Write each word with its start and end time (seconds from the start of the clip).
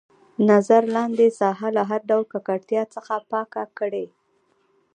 نظر 0.49 0.83
لاندې 0.95 1.27
ساحه 1.39 1.69
له 1.77 1.83
هر 1.89 2.01
ډول 2.09 2.25
ککړتیا 2.33 2.83
څخه 2.95 3.13
پاکه 3.31 3.63
کړئ. 3.77 4.07